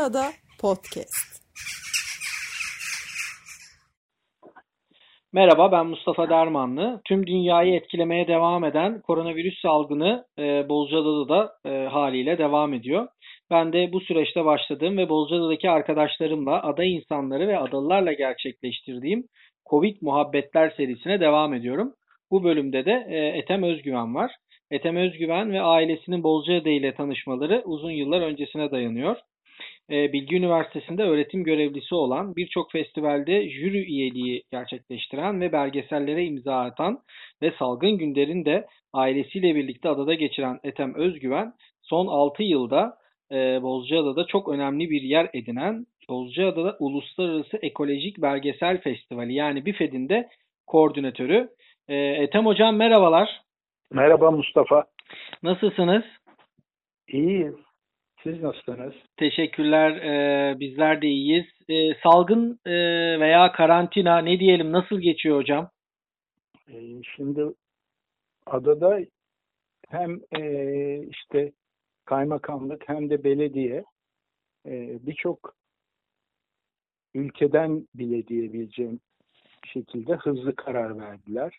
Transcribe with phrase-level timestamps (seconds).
[0.00, 1.42] Bozcaada Podcast.
[5.32, 7.00] Merhaba ben Mustafa Dermanlı.
[7.04, 13.08] Tüm dünyayı etkilemeye devam eden koronavirüs salgını e, Bozcaada'da da e, haliyle devam ediyor.
[13.50, 19.24] Ben de bu süreçte başladığım ve Bozcaada'daki arkadaşlarımla ada insanları ve adalılarla gerçekleştirdiğim
[19.70, 21.92] Covid Muhabbetler serisine devam ediyorum.
[22.30, 24.32] Bu bölümde de e, Ethem Özgüven var.
[24.70, 29.16] Ethem Özgüven ve ailesinin Bozcaada ile tanışmaları uzun yıllar öncesine dayanıyor.
[29.90, 36.98] E, Bilgi Üniversitesi'nde öğretim görevlisi olan, birçok festivalde jüri üyeliği gerçekleştiren ve belgesellere imza atan
[37.42, 42.96] ve salgın günlerini de ailesiyle birlikte adada geçiren Ethem Özgüven, son 6 yılda
[43.32, 50.28] e, Bozcaada'da çok önemli bir yer edinen Bozcaada'da Uluslararası Ekolojik Belgesel Festivali yani BİFED'in de
[50.66, 51.48] koordinatörü.
[51.88, 53.40] E, Ethem Hocam merhabalar.
[53.92, 54.84] Merhaba Mustafa.
[55.42, 56.04] Nasılsınız?
[57.08, 57.69] İyiyiz.
[58.22, 58.94] Siz nasılsınız?
[59.16, 59.90] Teşekkürler.
[59.90, 61.46] Ee, bizler de iyiyiz.
[61.68, 62.70] Ee, salgın e,
[63.20, 65.70] veya karantina ne diyelim nasıl geçiyor hocam?
[66.68, 67.46] Ee, şimdi
[68.46, 69.00] adada
[69.88, 70.42] hem e,
[71.08, 71.52] işte
[72.04, 73.84] kaymakamlık hem de belediye
[74.66, 75.54] e, birçok
[77.14, 79.00] ülkeden bile diyebileceğim
[79.66, 81.58] şekilde hızlı karar verdiler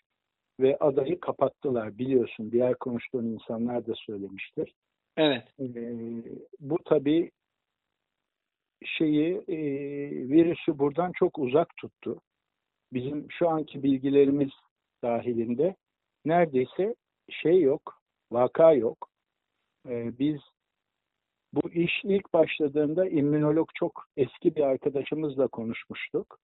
[0.60, 2.52] ve adayı kapattılar biliyorsun.
[2.52, 4.74] Diğer konuştuğun insanlar da söylemiştir.
[5.16, 5.44] Evet.
[5.60, 5.64] E,
[6.60, 7.30] bu tabii
[8.84, 9.58] şeyi e,
[10.28, 12.20] virüsü buradan çok uzak tuttu.
[12.92, 14.50] Bizim şu anki bilgilerimiz
[15.02, 15.76] dahilinde
[16.24, 16.94] neredeyse
[17.30, 19.08] şey yok, vaka yok.
[19.88, 20.40] E, biz
[21.52, 26.38] bu iş ilk başladığında immünolog çok eski bir arkadaşımızla konuşmuştuk.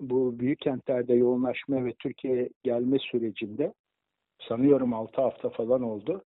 [0.00, 3.74] Bu büyük kentlerde yoğunlaşma ve Türkiye'ye gelme sürecinde
[4.48, 6.24] sanıyorum 6 hafta falan oldu.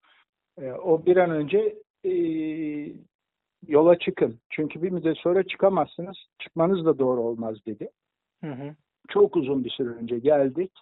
[0.58, 2.12] E, o bir an önce e,
[3.66, 4.38] yola çıkın.
[4.50, 6.16] Çünkü bir müddet sonra çıkamazsınız.
[6.38, 7.90] Çıkmanız da doğru olmaz dedi.
[8.44, 8.74] Hı hı.
[9.08, 10.72] Çok uzun bir süre önce geldik.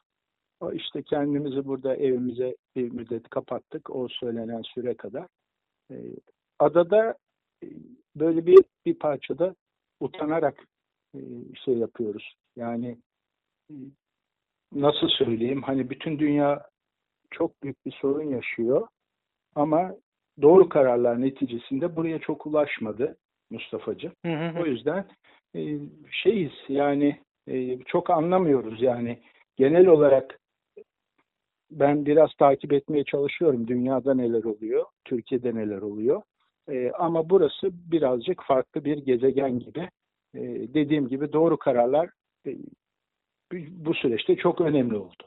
[0.60, 5.26] O işte kendimizi burada evimize bir müddet kapattık o söylenen süre kadar.
[5.90, 5.96] E,
[6.58, 7.14] adada
[7.64, 7.66] e,
[8.16, 9.54] böyle bir bir parçada
[10.00, 10.64] utanarak
[11.14, 11.20] e,
[11.64, 12.34] şey yapıyoruz.
[12.56, 12.98] Yani
[13.70, 13.74] e,
[14.72, 16.66] nasıl söyleyeyim hani bütün dünya
[17.30, 18.88] çok büyük bir sorun yaşıyor
[19.54, 19.94] ama
[20.42, 23.16] doğru kararlar neticesinde buraya çok ulaşmadı
[23.50, 24.12] Mustafa'cığım.
[24.62, 25.06] O yüzden
[25.54, 25.78] e,
[26.10, 29.18] şeyiz yani e, çok anlamıyoruz yani
[29.56, 30.38] genel olarak
[31.70, 36.22] ben biraz takip etmeye çalışıyorum dünyada neler oluyor, Türkiye'de neler oluyor.
[36.70, 39.88] E, ama burası birazcık farklı bir gezegen gibi.
[40.34, 40.40] E,
[40.74, 42.10] dediğim gibi doğru kararlar
[42.46, 42.56] e,
[43.70, 45.22] bu süreçte çok önemli oldu.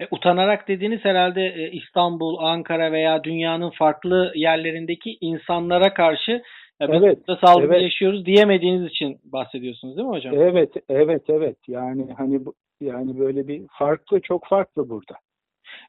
[0.00, 6.42] E, utanarak dediğiniz herhalde e, İstanbul, Ankara veya dünyanın farklı yerlerindeki insanlara karşı
[6.82, 7.82] e, biz Evet, burada salgını evet.
[7.82, 10.34] yaşıyoruz diyemediğiniz için bahsediyorsunuz değil mi hocam?
[10.34, 11.56] Evet, evet, evet.
[11.68, 12.40] Yani hani
[12.80, 15.14] yani böyle bir farklı, çok farklı burada.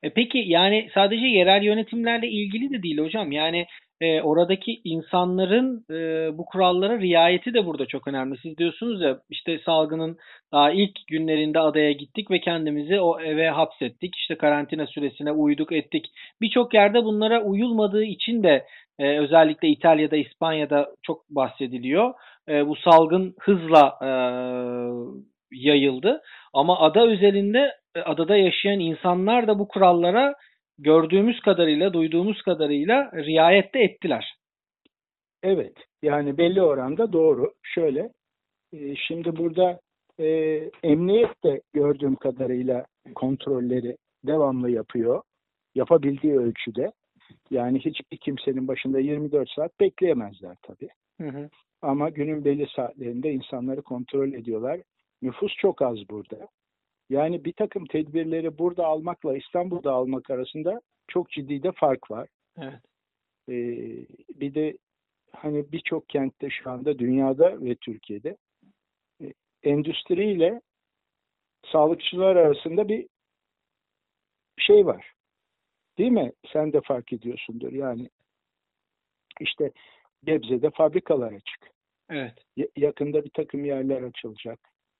[0.03, 3.31] E peki yani sadece yerel yönetimlerle ilgili de değil hocam.
[3.31, 3.65] Yani
[4.01, 8.37] e, oradaki insanların e, bu kurallara riayeti de burada çok önemli.
[8.37, 10.17] Siz diyorsunuz ya işte salgının
[10.51, 14.15] daha ilk günlerinde adaya gittik ve kendimizi o eve hapsettik.
[14.15, 16.05] İşte karantina süresine uyduk ettik.
[16.41, 18.65] Birçok yerde bunlara uyulmadığı için de
[18.99, 22.13] e, özellikle İtalya'da, İspanya'da çok bahsediliyor.
[22.49, 24.09] E, bu salgın hızla e,
[25.51, 26.21] yayıldı.
[26.53, 30.35] Ama ada özelinde e, adada yaşayan insanlar da bu kurallara
[30.77, 34.35] gördüğümüz kadarıyla, duyduğumuz kadarıyla riayet de ettiler.
[35.43, 35.73] Evet,
[36.03, 37.53] yani belli oranda doğru.
[37.63, 38.09] Şöyle,
[38.73, 39.79] e, şimdi burada
[40.19, 40.25] e,
[40.83, 42.85] emniyet de gördüğüm kadarıyla
[43.15, 45.21] kontrolleri devamlı yapıyor.
[45.75, 46.91] Yapabildiği ölçüde.
[47.49, 50.89] Yani hiçbir kimsenin başında 24 saat bekleyemezler tabii.
[51.21, 51.49] Hı hı.
[51.81, 54.79] Ama günün belli saatlerinde insanları kontrol ediyorlar.
[55.21, 56.47] Nüfus çok az burada.
[57.09, 62.29] Yani bir takım tedbirleri burada almakla İstanbul'da almak arasında çok ciddi de fark var.
[62.57, 62.81] Evet.
[63.49, 64.05] Ee,
[64.39, 64.77] bir de
[65.31, 68.37] hani birçok kentte şu anda dünyada ve Türkiye'de
[69.21, 69.33] e,
[69.63, 70.61] endüstriyle
[71.71, 73.07] sağlıkçılar arasında bir
[74.57, 75.13] şey var.
[75.97, 76.31] Değil mi?
[76.53, 77.71] Sen de fark ediyorsundur.
[77.71, 78.09] Yani
[79.39, 79.71] işte
[80.23, 81.71] Gebze'de fabrikalar açık.
[82.09, 82.33] Evet.
[82.55, 84.59] Ya- yakında bir takım yerler açılacak.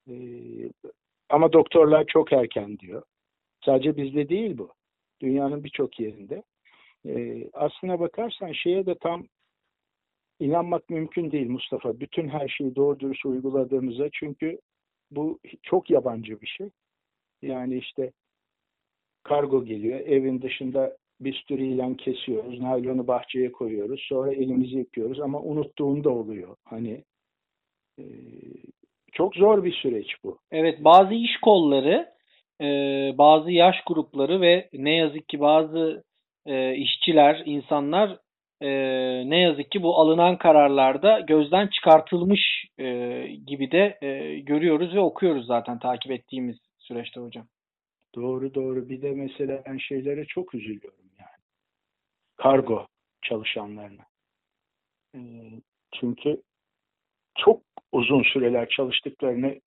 [0.10, 0.72] Ee,
[1.30, 3.04] ama doktorlar çok erken diyor.
[3.66, 4.74] Sadece bizde değil bu.
[5.22, 6.44] Dünyanın birçok yerinde.
[7.06, 9.28] Ee, aslına bakarsan şeye de tam
[10.40, 12.00] inanmak mümkün değil Mustafa.
[12.00, 14.10] Bütün her şeyi doğru dürüst uyguladığımıza.
[14.14, 14.60] Çünkü
[15.12, 16.70] bu çok yabancı bir şey.
[17.42, 18.12] Yani işte
[19.24, 20.00] kargo geliyor.
[20.00, 22.60] Evin dışında bir sürü ilan kesiyoruz.
[22.60, 24.02] Naylonu bahçeye koyuyoruz.
[24.10, 26.56] Sonra elimizi yıkıyoruz ama unuttuğunda oluyor.
[26.66, 27.04] Hani
[28.00, 28.04] E,
[29.14, 30.40] çok zor bir süreç bu.
[30.52, 32.10] Evet, bazı iş kolları,
[32.62, 32.66] e,
[33.18, 36.04] bazı yaş grupları ve ne yazık ki bazı
[36.46, 38.18] e, işçiler, insanlar
[38.62, 38.70] e,
[39.30, 42.88] ne yazık ki bu alınan kararlarda gözden çıkartılmış e,
[43.48, 47.48] gibi de e, görüyoruz ve okuyoruz zaten takip ettiğimiz süreçte hocam.
[48.16, 48.90] Doğru doğru.
[48.90, 51.44] Bir de mesela ben şeylere çok üzülüyorum yani.
[52.38, 52.88] Kargo
[53.22, 54.04] çalışanlarına.
[55.16, 55.20] E,
[56.00, 56.42] çünkü
[57.38, 59.60] çok uzun süreler çalıştıklarını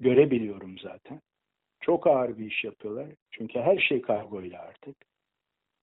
[0.00, 1.20] görebiliyorum zaten.
[1.80, 3.06] Çok ağır bir iş yapıyorlar.
[3.30, 4.96] Çünkü her şey kargoyla artık.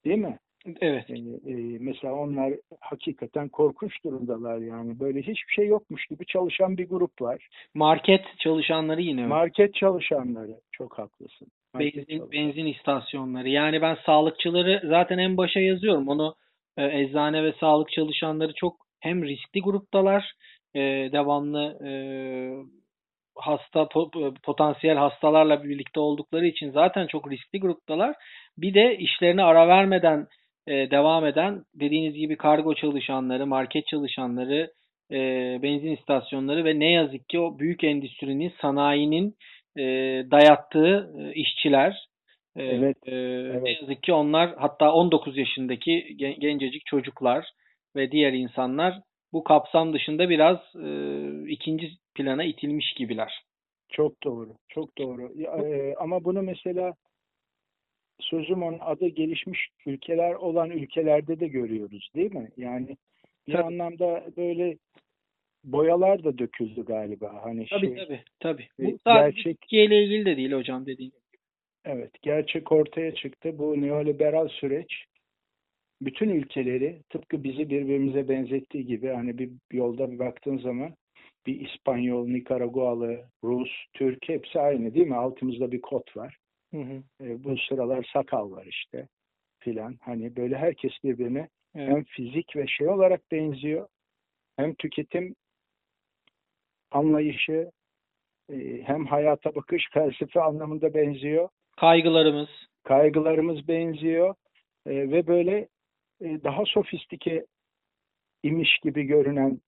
[0.06, 0.40] Değil mi?
[0.82, 1.10] Evet.
[1.10, 1.14] E,
[1.52, 5.00] e, mesela onlar hakikaten korkunç durumdalar yani.
[5.00, 7.48] Böyle hiçbir şey yokmuş gibi çalışan bir grup var.
[7.74, 9.30] Market çalışanları yine öyle.
[9.30, 10.60] Market çalışanları.
[10.72, 11.48] Çok haklısın.
[11.74, 12.32] Market Benzin, çalışanları.
[12.32, 13.50] benzin istasyonları.
[13.50, 16.08] Yani ben sağlıkçıları zaten en başa yazıyorum.
[16.08, 16.36] Onu
[16.78, 20.34] e, eczane ve sağlık çalışanları çok hem riskli gruptalar,
[20.76, 20.80] e,
[21.12, 21.92] devamlı e,
[23.36, 28.16] hasta po- potansiyel hastalarla birlikte oldukları için zaten çok riskli gruptalar.
[28.58, 30.28] Bir de işlerine ara vermeden
[30.68, 34.72] e, devam eden dediğiniz gibi kargo çalışanları, market çalışanları,
[35.12, 35.16] e,
[35.64, 39.36] benzin istasyonları ve ne yazık ki o büyük endüstrinin, sanayinin
[39.78, 39.84] e,
[40.32, 42.08] dayattığı e, işçiler.
[42.58, 43.14] E, Evet, e,
[43.64, 43.80] Ne evet.
[43.82, 47.46] yazık ki onlar hatta 19 yaşındaki gen- gencecik çocuklar
[47.96, 49.00] ve diğer insanlar
[49.34, 50.90] bu kapsam dışında biraz e,
[51.50, 53.44] ikinci plana itilmiş gibiler.
[53.90, 54.50] Çok doğru.
[54.70, 55.32] Çok doğru.
[55.36, 56.94] Ya, e, ama bunu mesela
[58.20, 62.50] sözüm onun adı gelişmiş ülkeler olan ülkelerde de görüyoruz değil mi?
[62.58, 62.98] Yani
[63.48, 63.64] bir Tabii.
[63.64, 64.78] anlamda böyle
[65.64, 67.40] boyalar da döküldü galiba.
[67.44, 68.68] Hani Tabii şey, tabii tabii.
[68.80, 71.14] e, Bu sadece gerçek- Türkiye ile ilgili de değil hocam dediğin.
[71.86, 73.58] Evet, gerçek ortaya çıktı.
[73.58, 75.06] Bu neoliberal süreç
[76.02, 80.96] bütün ülkeleri tıpkı bizi birbirimize benzettiği gibi hani bir yolda bir baktığın zaman
[81.46, 85.16] bir İspanyol, Nikaragualı, Rus, Türk hepsi aynı değil mi?
[85.16, 86.38] Altımızda bir kod var.
[86.74, 87.04] Hı hı.
[87.24, 89.08] E, bu sıralar sakal var işte
[89.60, 89.98] filan.
[90.02, 91.90] Hani böyle herkes birbirine Evet.
[91.90, 93.88] hem fizik ve şey olarak benziyor
[94.58, 95.36] hem tüketim
[96.92, 97.72] anlayışı
[98.52, 101.50] e, hem hayata bakış felsefe anlamında benziyor.
[101.78, 102.50] Kaygılarımız.
[102.84, 104.36] Kaygılarımız benziyor
[104.86, 105.68] E, ve böyle
[106.22, 107.46] e, daha sofistike
[108.44, 109.62] imiş gibi görünen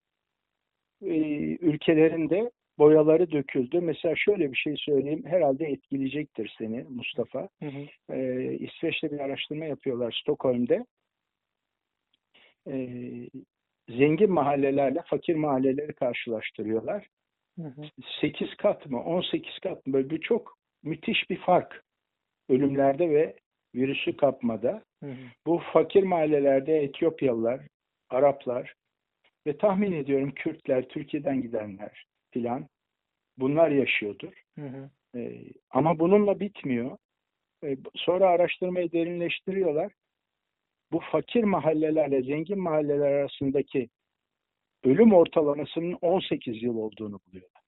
[1.02, 1.16] e,
[1.56, 3.82] ülkelerin de boyaları döküldü.
[3.82, 5.24] Mesela şöyle bir şey söyleyeyim.
[5.26, 7.50] Herhalde etkileyecektir seni Mustafa.
[7.60, 8.14] Hı hı.
[8.16, 10.86] e, İsveç'te bir araştırma yapıyorlar Stockholm'de.
[12.68, 12.74] E,
[13.90, 17.08] zengin mahallelerle fakir mahalleleri karşılaştırıyorlar.
[17.60, 17.82] Hı hı.
[18.22, 21.84] 8 kat mı 18 kat mı böyle bir çok müthiş bir fark
[22.50, 23.36] ölümlerde ve
[23.76, 24.84] virüsü kapmada.
[25.04, 25.26] Hı hı.
[25.46, 27.68] Bu fakir mahallelerde Etiyopyalılar,
[28.10, 28.74] Araplar
[29.48, 32.68] ve tahmin ediyorum Kürtler, Türkiye'den gidenler filan
[33.38, 34.34] bunlar yaşıyordur.
[34.60, 34.90] Hı hı.
[35.20, 36.98] Ee, ama bununla bitmiyor.
[37.64, 39.92] Ee, sonra araştırmayı derinleştiriyorlar.
[40.92, 43.90] Bu fakir mahallelerle zengin mahalleler arasındaki
[44.84, 47.61] ölüm ortalamasının 18 yıl olduğunu buluyorlar.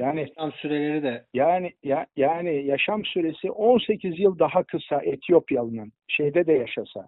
[0.00, 6.46] Yani Yaşam süreleri de yani ya, yani yaşam süresi 18 yıl daha kısa Etiyopyalı'nın şeyde
[6.46, 7.06] de yaşasa,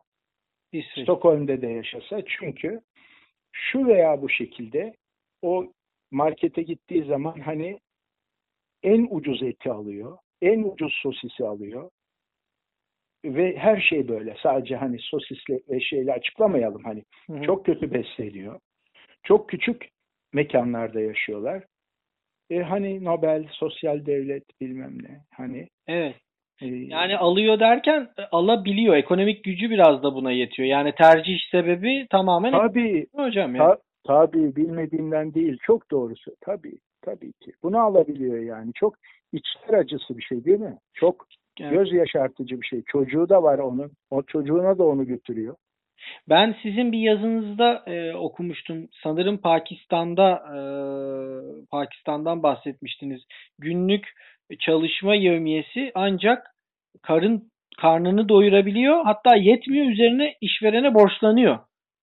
[0.72, 1.04] İsveç.
[1.04, 2.80] Stockholm'de de yaşasa çünkü
[3.52, 4.94] şu veya bu şekilde
[5.42, 5.72] o
[6.10, 7.78] markete gittiği zaman hani
[8.82, 11.90] en ucuz eti alıyor, en ucuz sosisi alıyor
[13.24, 14.36] ve her şey böyle.
[14.42, 17.42] Sadece hani sosisle ve şeyle açıklamayalım hani Hı hı.
[17.42, 18.60] çok kötü besleniyor.
[19.22, 19.88] Çok küçük
[20.32, 21.64] mekanlarda yaşıyorlar.
[22.52, 25.20] E hani Nobel, sosyal devlet bilmem ne.
[25.34, 26.14] Hani Evet.
[26.62, 28.96] e, Yani alıyor derken e, alabiliyor.
[28.96, 30.68] Ekonomik gücü biraz da buna yetiyor.
[30.68, 33.62] Yani tercih sebebi tamamen tabii hocam ya.
[33.64, 35.58] Ta- tabii bilmediğimden değil.
[35.62, 36.30] Çok doğrusu.
[36.40, 36.78] Tabii.
[37.02, 37.52] Tabii ki.
[37.62, 38.72] Bunu alabiliyor yani.
[38.74, 38.94] Çok
[39.32, 40.76] içler acısı bir şey değil mi?
[40.94, 41.26] Çok
[41.60, 41.72] Evet.
[41.72, 42.82] göz yaşartıcı bir şey.
[42.86, 43.90] Çocuğu da var onun.
[44.10, 45.56] O çocuğuna da onu götürüyor.
[46.28, 48.88] Ben sizin bir yazınızda e, okumuştum.
[49.02, 50.58] Sanırım Pakistan'da e,
[51.70, 53.22] Pakistan'dan bahsetmiştiniz.
[53.58, 54.08] Günlük
[54.60, 56.46] çalışma yevmiyesi ancak
[57.02, 59.04] karın karnını doyurabiliyor.
[59.04, 61.58] Hatta yetmiyor üzerine işverene borçlanıyor.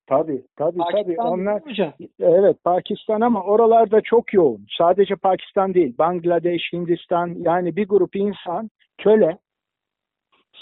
[0.08, 0.41] Tabii.
[0.58, 1.03] Tabii tabii.
[1.03, 1.94] Pakistan Onlar mi hocam?
[2.20, 4.65] evet Pakistan ama oralarda çok yoğun.
[4.77, 5.98] Sadece Pakistan değil.
[5.98, 9.38] Bangladeş, Hindistan yani bir grup insan köle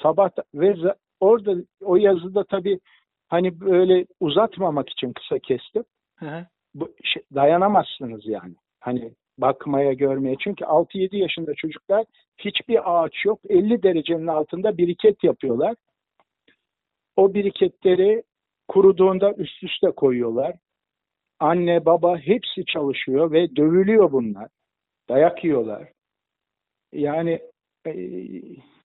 [0.03, 0.75] sabah ve
[1.19, 2.79] orada o yazıda tabii
[3.27, 5.83] hani böyle uzatmamak için kısa kestim.
[6.15, 6.45] Hı hı.
[6.73, 8.55] bu şey, dayanamazsınız yani.
[8.79, 10.35] Hani bakmaya, görmeye.
[10.39, 12.05] Çünkü 6-7 yaşında çocuklar
[12.37, 13.39] hiçbir ağaç yok.
[13.49, 15.75] 50 derecenin altında biriket yapıyorlar.
[17.15, 18.23] O biriketleri
[18.67, 20.55] kuruduğunda üst üste koyuyorlar.
[21.39, 24.47] anne, baba hepsi çalışıyor ve dövülüyor bunlar.
[25.09, 25.89] Dayak yiyorlar.
[26.93, 27.39] Yani
[27.87, 27.91] e,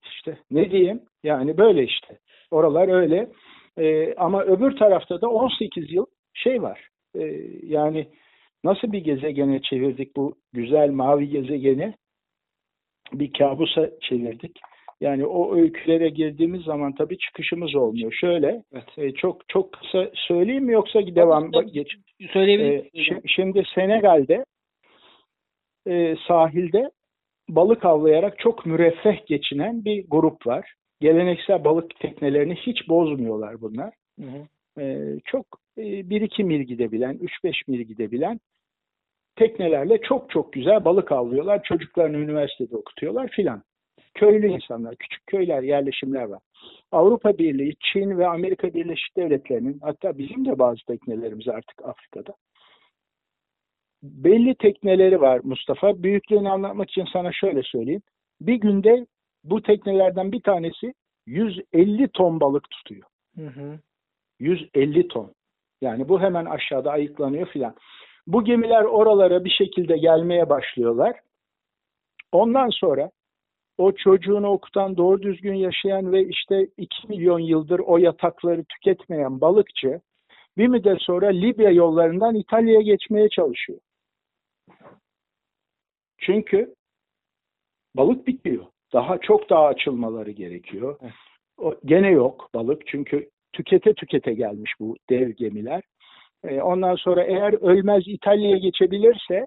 [0.03, 1.01] işte ne diyeyim?
[1.23, 2.19] Yani böyle işte.
[2.51, 3.31] Oralar öyle.
[3.79, 6.87] E, ama öbür tarafta da 18 yıl şey var.
[7.15, 7.21] E,
[7.63, 8.07] yani
[8.63, 11.93] nasıl bir gezegene çevirdik bu güzel mavi gezegeni?
[13.13, 14.59] Bir kabusa çevirdik.
[15.01, 18.11] Yani o öykülere girdiğimiz zaman tabii çıkışımız olmuyor.
[18.11, 18.97] Şöyle Evet.
[18.97, 21.95] e, çok çok kısa söyleyeyim mi yoksa devam geç.
[22.33, 23.07] Söyleyebilir Ee, misiniz?
[23.07, 24.45] şi- şimdi Senegal'de
[25.87, 26.91] e, sahilde
[27.49, 30.73] balık avlayarak çok müreffeh geçinen bir grup var.
[31.03, 33.93] Geleneksel balık teknelerini hiç bozmuyorlar bunlar.
[34.19, 34.47] Hı hı.
[34.81, 35.45] Ee, çok
[35.77, 38.39] e, 1-2 mil gidebilen, 3-5 mil gidebilen
[39.35, 41.63] teknelerle çok çok güzel balık avlıyorlar.
[41.63, 43.63] Çocuklarını üniversitede okutuyorlar filan.
[44.13, 46.39] Köylü insanlar, küçük köyler, yerleşimler var.
[46.91, 52.33] Avrupa Birliği, Çin ve Amerika Birleşik Devletleri'nin hatta bizim de bazı teknelerimiz artık Afrika'da.
[54.03, 56.03] Belli tekneleri var Mustafa.
[56.03, 58.01] Büyüklüğünü anlatmak için sana şöyle söyleyeyim.
[58.41, 59.05] Bir günde
[59.43, 60.93] bu teknelerden bir tanesi
[61.25, 63.03] 150 ton balık tutuyor.
[63.35, 63.79] Hı hı.
[64.39, 65.33] 150 ton.
[65.81, 67.75] Yani bu hemen aşağıda ayıklanıyor filan.
[68.27, 71.19] Bu gemiler oralara bir şekilde gelmeye başlıyorlar.
[72.31, 73.11] Ondan sonra
[73.77, 80.01] o çocuğunu okutan, doğru düzgün yaşayan ve işte 2 milyon yıldır o yatakları tüketmeyen balıkçı
[80.57, 83.79] bir müddet sonra Libya yollarından İtalya'ya geçmeye çalışıyor.
[86.17, 86.75] Çünkü
[87.95, 88.65] balık bitiyor.
[88.93, 90.97] Daha çok daha açılmaları gerekiyor.
[91.01, 91.13] Evet.
[91.57, 95.83] O, gene yok balık çünkü tükete tükete gelmiş bu dev gemiler.
[96.43, 99.45] E, ondan sonra eğer ölmez İtalya'ya geçebilirse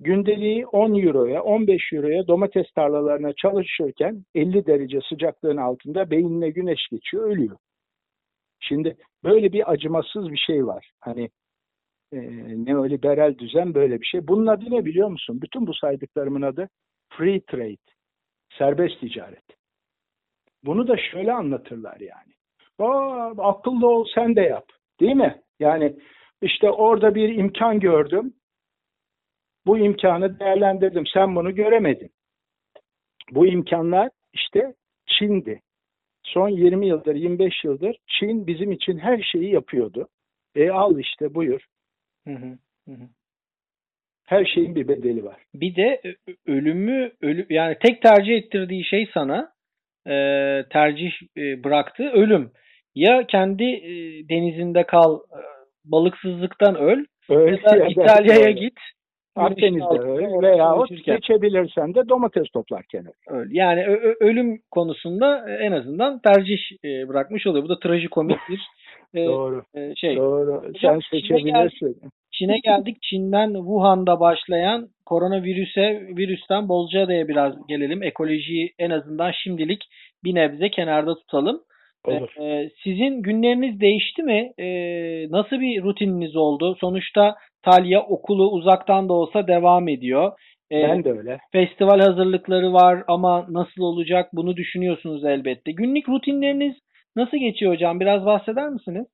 [0.00, 7.30] gündeliği 10 euroya 15 euroya domates tarlalarına çalışırken 50 derece sıcaklığın altında beynine güneş geçiyor
[7.30, 7.56] ölüyor.
[8.60, 10.90] Şimdi böyle bir acımasız bir şey var.
[11.00, 11.28] Hani
[12.12, 12.18] e,
[12.64, 14.28] neoliberal düzen böyle bir şey.
[14.28, 15.42] Bunun adı ne biliyor musun?
[15.42, 16.68] Bütün bu saydıklarımın adı
[17.08, 17.93] free trade.
[18.58, 19.44] Serbest ticaret.
[20.64, 22.32] Bunu da şöyle anlatırlar yani.
[22.78, 24.66] Aa, akıllı ol sen de yap.
[25.00, 25.42] Değil mi?
[25.60, 25.96] Yani
[26.42, 28.34] işte orada bir imkan gördüm.
[29.66, 31.04] Bu imkanı değerlendirdim.
[31.06, 32.10] Sen bunu göremedin.
[33.30, 34.74] Bu imkanlar işte
[35.06, 35.60] Çin'di.
[36.22, 40.08] Son 20 yıldır, 25 yıldır Çin bizim için her şeyi yapıyordu.
[40.54, 41.66] E al işte buyur.
[42.26, 42.58] Hı hı.
[42.88, 43.08] Hı.
[44.26, 45.36] Her şeyin bir bedeli var.
[45.54, 49.52] Bir de ö- ölümü ölü yani tek tercih ettirdiği şey sana
[50.06, 50.14] e,
[50.70, 52.50] tercih e, bıraktı ölüm.
[52.94, 53.92] Ya kendi e,
[54.28, 55.40] denizinde kal, e,
[55.84, 58.78] balıksızlıktan öl Öyle ya İtalya'ya git.
[59.36, 60.76] Akdeniz'de öyle veya
[61.06, 63.36] geçebilirsen de domates toplarken öl.
[63.36, 63.48] öl.
[63.50, 63.86] Yani
[64.20, 67.64] ölüm konusunda e, en azından tercih e, bırakmış oluyor.
[67.64, 68.60] Bu da trajikomik bir
[69.20, 69.62] e, Doğru.
[69.74, 70.16] e, şey.
[70.16, 70.54] Doğru.
[70.56, 72.00] Hocam, Sen Çin'e seçebilirsin.
[72.38, 72.96] Çin'e geldik.
[73.02, 78.02] Çin'den Wuhan'da başlayan koronavirüse virüsten Bozcaada'ya biraz gelelim.
[78.02, 79.82] Ekolojiyi en azından şimdilik
[80.24, 81.60] bir nebze kenarda tutalım.
[82.04, 82.34] Olur.
[82.40, 84.52] Ee, sizin günleriniz değişti mi?
[84.58, 86.76] Ee, nasıl bir rutininiz oldu?
[86.80, 90.32] Sonuçta Talya okulu uzaktan da olsa devam ediyor.
[90.72, 91.38] Ee, Ben de öyle.
[91.52, 95.72] Festival hazırlıkları var ama nasıl olacak bunu düşünüyorsunuz elbette.
[95.72, 96.74] Günlük rutinleriniz
[97.16, 98.00] nasıl geçiyor hocam?
[98.00, 99.06] Biraz bahseder misiniz?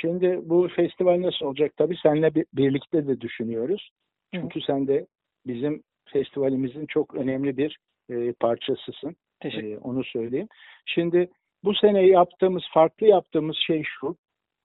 [0.00, 3.90] Şimdi bu festival nasıl olacak tabii seninle bir- birlikte de düşünüyoruz.
[4.34, 4.40] Hı.
[4.40, 5.06] Çünkü sen de
[5.46, 7.78] bizim festivalimizin çok önemli bir
[8.10, 9.16] e, parçasısın.
[9.40, 10.48] Teşekkür E, onu söyleyeyim.
[10.86, 11.28] Şimdi
[11.64, 14.16] bu sene yaptığımız, farklı yaptığımız şey şu.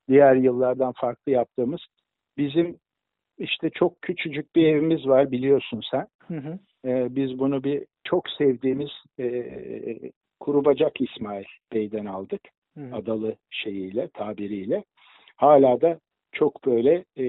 [0.09, 1.81] Diğer yıllardan farklı yaptığımız.
[2.37, 2.77] Bizim
[3.37, 6.07] işte çok küçücük bir evimiz var biliyorsun sen.
[6.27, 6.59] Hı hı.
[6.89, 12.41] E, biz bunu bir çok sevdiğimiz e, Kurubacak İsmail Bey'den aldık.
[12.77, 12.95] Hı hı.
[12.95, 14.83] Adalı şeyiyle, tabiriyle.
[15.37, 15.99] Hala da
[16.31, 17.25] çok böyle e,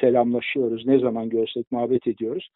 [0.00, 0.86] selamlaşıyoruz.
[0.86, 2.48] Ne zaman görsek muhabbet ediyoruz.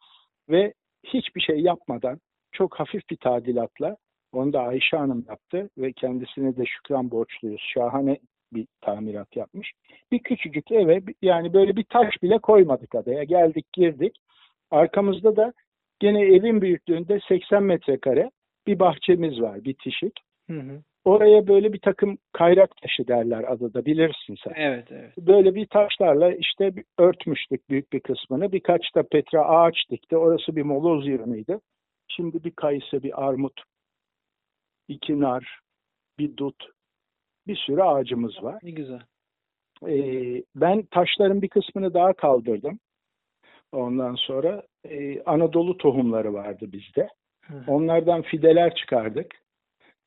[0.48, 0.72] Ve
[1.04, 2.20] hiçbir şey yapmadan
[2.52, 3.96] çok hafif bir tadilatla
[4.32, 7.60] onu da Ayşe Hanım yaptı ve kendisine de şükran borçluyuz.
[7.74, 8.18] Şahane
[8.52, 9.72] bir tamirat yapmış.
[10.12, 13.24] Bir küçücük eve yani böyle bir taş bile koymadık adaya.
[13.24, 14.16] Geldik girdik.
[14.70, 15.52] Arkamızda da
[16.00, 18.30] gene evin büyüklüğünde 80 metrekare
[18.66, 20.12] bir bahçemiz var bitişik.
[20.50, 20.82] Hı hı.
[21.04, 24.52] Oraya böyle bir takım kayrak taşı derler adada bilirsin sen.
[24.56, 25.18] Evet, evet.
[25.18, 28.52] Böyle bir taşlarla işte örtmüştük büyük bir kısmını.
[28.52, 30.16] Birkaç da petra ağaç dikti.
[30.16, 31.60] Orası bir moloz yığınıydı.
[32.08, 33.60] Şimdi bir kayısı, bir armut,
[34.88, 35.60] iki nar,
[36.18, 36.66] bir dut,
[37.46, 38.58] bir sürü ağacımız var.
[38.62, 39.02] Ne güzel.
[39.88, 42.78] Ee, ben taşların bir kısmını daha kaldırdım.
[43.72, 47.08] Ondan sonra e, Anadolu tohumları vardı bizde.
[47.44, 47.64] Hı.
[47.66, 49.41] Onlardan fideler çıkardık.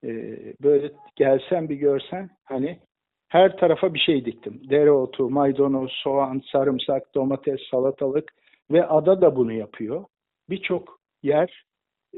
[0.05, 2.79] Ee, böyle gelsen bir görsen hani
[3.27, 4.61] her tarafa bir şey diktim.
[4.69, 8.33] Dereotu, maydanoz, soğan, sarımsak, domates, salatalık
[8.71, 10.05] ve ada da bunu yapıyor.
[10.49, 11.65] Birçok yer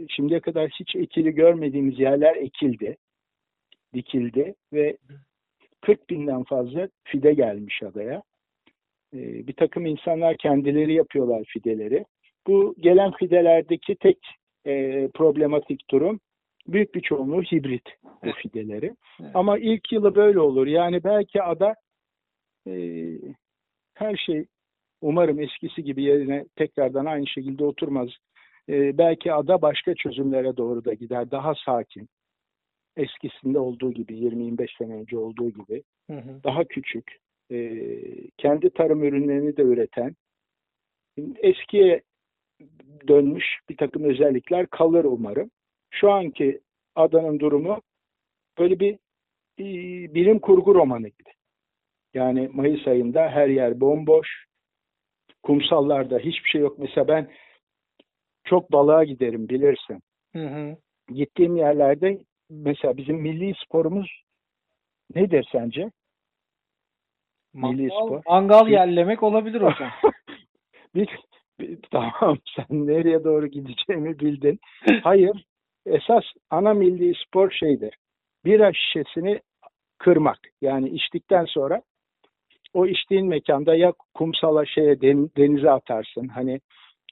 [0.10, 2.98] şimdiye kadar hiç ekili görmediğimiz yerler ekildi,
[3.94, 4.98] dikildi ve
[5.82, 8.22] 40 binden fazla fide gelmiş adaya.
[9.14, 12.06] Ee, bir takım insanlar kendileri yapıyorlar fideleri.
[12.48, 14.18] Bu gelen fidelerdeki tek
[14.66, 16.20] e, problematik durum
[16.68, 17.90] büyük bir çoğunluğu hibrit
[18.26, 18.96] bu fideleri.
[19.22, 19.32] Evet.
[19.34, 20.68] Ama ilk yılı böyle olur.
[20.68, 21.76] Yani belki ada
[22.68, 22.74] e,
[23.94, 24.46] her şey
[25.02, 28.10] umarım eskisi gibi yerine tekrardan aynı şekilde oturmaz.
[28.70, 31.32] E, belki ada başka çözümlere doğru da gider.
[31.32, 32.10] Daha sakin.
[32.98, 35.84] Eskisinde olduğu gibi 20-25 sene önce olduğu gibi.
[36.10, 36.44] Hı hı.
[36.44, 37.18] Daha küçük.
[37.52, 37.82] E,
[38.38, 40.16] kendi tarım ürünlerini de üreten
[41.38, 42.02] eskiye
[43.08, 45.52] dönmüş bir takım özellikler kalır umarım.
[45.90, 46.62] Şu anki
[46.96, 47.82] adanın durumu
[48.60, 48.94] böyle bir
[49.60, 49.66] e,
[50.14, 51.30] bilim kurgu romanı gibi.
[52.14, 54.46] Yani Mayıs ayında her yer bomboş.
[55.44, 56.80] Kumsallarda hiçbir şey yok.
[56.80, 57.32] Mesela ben
[58.44, 60.02] çok balığa giderim bilirsin.
[60.34, 60.78] Hı hı.
[61.14, 64.24] Gittiğim yerlerde mesela bizim milli sporumuz
[65.16, 65.92] nedir sence?
[67.54, 68.22] Mangal, milli spor.
[68.26, 69.92] Mangal yerlemek olabilir hocam.
[70.96, 71.10] bir,
[71.92, 74.60] tamam sen nereye doğru gideceğimi bildin.
[75.04, 75.46] Hayır
[75.88, 77.96] esas ana milli spor şeydir.
[78.46, 79.40] Bira şişesini
[79.98, 80.40] kırmak.
[80.62, 81.82] Yani içtikten sonra
[82.74, 85.02] o içtiğin mekanda ya kumsala şeye
[85.38, 86.28] denize atarsın.
[86.28, 86.60] Hani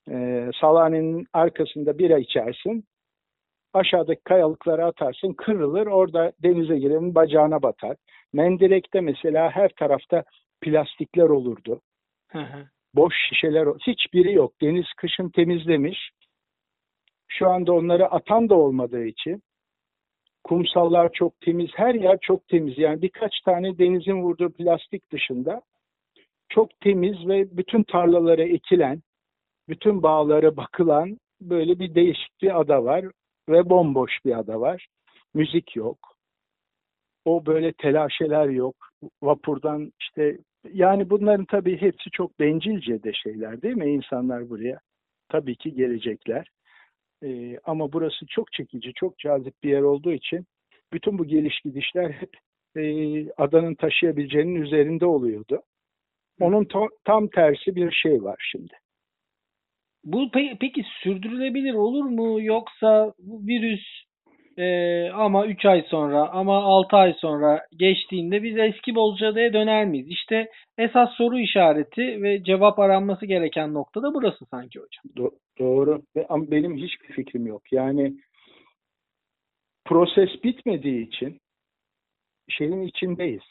[0.09, 2.83] e, salanenin arkasında bira içersin.
[3.73, 5.33] Aşağıdaki kayalıklara atarsın.
[5.33, 5.87] Kırılır.
[5.87, 7.97] Orada denize girenin bacağına batar.
[8.33, 10.23] Mendirek'te mesela her tarafta
[10.61, 11.81] plastikler olurdu.
[12.31, 12.67] Hı hı.
[12.95, 13.67] Boş şişeler.
[13.87, 14.53] Hiçbiri yok.
[14.61, 16.09] Deniz kışın temizlemiş.
[17.27, 19.43] Şu anda onları atan da olmadığı için
[20.43, 22.77] kumsallar çok temiz, her yer çok temiz.
[22.77, 25.61] Yani birkaç tane denizin vurduğu plastik dışında
[26.49, 29.01] çok temiz ve bütün tarlalara ekilen,
[29.69, 33.05] bütün bağlara bakılan böyle bir değişik bir ada var
[33.49, 34.87] ve bomboş bir ada var.
[35.33, 35.97] Müzik yok.
[37.25, 38.75] O böyle telaşeler yok.
[39.21, 40.37] Vapurdan işte
[40.73, 43.91] yani bunların tabii hepsi çok bencilce de şeyler değil mi?
[43.91, 44.79] İnsanlar buraya
[45.29, 46.47] tabii ki gelecekler.
[47.25, 50.45] E, ama burası çok çekici, çok cazip bir yer olduğu için
[50.93, 52.37] bütün bu geliş gidişler hep
[52.75, 52.83] e,
[53.31, 55.61] adanın taşıyabileceğinin üzerinde oluyordu.
[56.39, 58.73] Onun to- tam tersi bir şey var şimdi.
[60.03, 64.04] Bu pe- peki sürdürülebilir olur mu yoksa virüs
[64.57, 70.07] ee, ama 3 ay sonra ama 6 ay sonra geçtiğinde biz eski Bozcaada'ya döner miyiz?
[70.09, 75.03] İşte esas soru işareti ve cevap aranması gereken nokta da burası sanki hocam.
[75.25, 76.01] Do- doğru.
[76.15, 77.61] Ve, ama benim hiçbir fikrim yok.
[77.71, 78.13] Yani
[79.85, 81.39] proses bitmediği için
[82.49, 83.43] şeyin içindeyiz.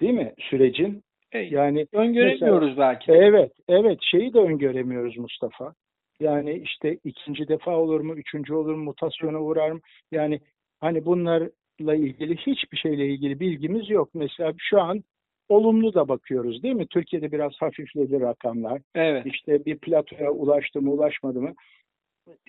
[0.00, 0.34] Değil mi?
[0.38, 1.02] Sürecin.
[1.32, 3.12] Yani öngöremiyoruz mesela, belki.
[3.12, 3.98] Evet, evet.
[4.02, 5.74] Şeyi de öngöremiyoruz Mustafa.
[6.20, 9.80] Yani işte ikinci defa olur mu, üçüncü olur mu, mutasyona uğrar mı?
[10.12, 10.40] Yani
[10.80, 14.10] hani bunlarla ilgili hiçbir şeyle ilgili bilgimiz yok.
[14.14, 15.04] Mesela şu an
[15.48, 16.86] olumlu da bakıyoruz değil mi?
[16.86, 18.82] Türkiye'de biraz hafifledi rakamlar.
[18.94, 19.26] Evet.
[19.26, 21.54] İşte bir platoya ulaştı mı, ulaşmadı mı?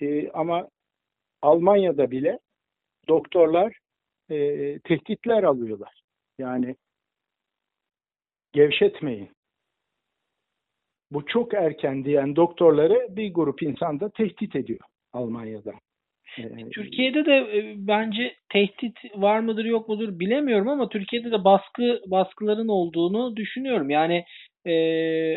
[0.02, 0.68] Ee, ama
[1.42, 2.38] Almanya'da bile
[3.08, 3.78] doktorlar
[4.30, 4.36] e,
[4.78, 6.02] tehditler alıyorlar.
[6.38, 6.76] Yani
[8.52, 9.30] gevşetmeyin
[11.12, 14.80] bu çok erken diyen doktorları bir grup insan da tehdit ediyor
[15.12, 15.72] Almanya'da.
[16.38, 22.00] Ee, Türkiye'de de e, bence tehdit var mıdır yok mudur bilemiyorum ama Türkiye'de de baskı
[22.06, 23.90] baskıların olduğunu düşünüyorum.
[23.90, 24.24] Yani
[24.64, 24.72] e,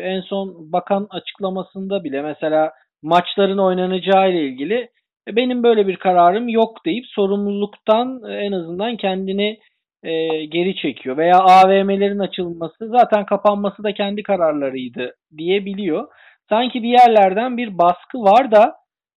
[0.04, 4.88] en son bakan açıklamasında bile mesela maçların oynanacağı ile ilgili
[5.28, 9.58] e, benim böyle bir kararım yok deyip sorumluluktan e, en azından kendini
[10.04, 11.16] e, geri çekiyor.
[11.16, 16.08] Veya AVM'lerin açılması zaten kapanması da kendi kararlarıydı diyebiliyor.
[16.48, 18.74] Sanki bir yerlerden bir baskı var da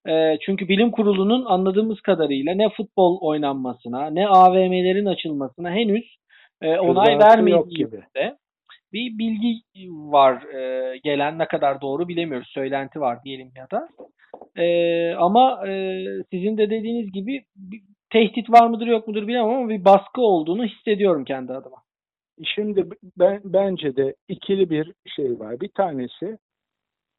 [0.08, 6.18] e, çünkü bilim kurulunun anladığımız kadarıyla ne futbol oynanmasına ne AVM'lerin açılmasına henüz
[6.62, 8.38] e, onay vermediğinde
[8.94, 12.48] bir bilgi var e, gelen ne kadar doğru bilemiyoruz.
[12.54, 13.90] Söylenti var diyelim ya da.
[14.62, 17.44] E, ama e, sizin de dediğiniz gibi
[18.10, 21.84] tehdit var mıdır yok mudur bilemem ama bir baskı olduğunu hissediyorum kendi adıma.
[22.44, 25.60] Şimdi ben bence de ikili bir şey var.
[25.60, 26.38] Bir tanesi